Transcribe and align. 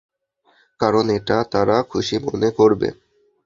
কারণ 0.79 1.05
এটা 1.17 1.37
তারা 1.53 1.77
খুশিমনে 1.83 2.49
করবে। 2.59 2.89